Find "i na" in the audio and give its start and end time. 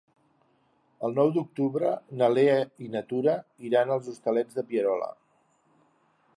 2.87-3.03